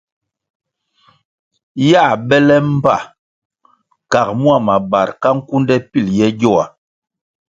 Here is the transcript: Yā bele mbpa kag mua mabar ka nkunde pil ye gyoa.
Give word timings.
Yā 1.89 2.05
bele 2.27 2.55
mbpa 2.69 2.95
kag 4.11 4.27
mua 4.39 4.57
mabar 4.67 5.09
ka 5.21 5.29
nkunde 5.37 5.75
pil 5.91 6.07
ye 6.19 6.27
gyoa. 6.39 6.65